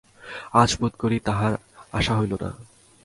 [0.53, 1.53] আজ বোধ করি তাঁহার
[1.93, 2.49] আসা হইল না।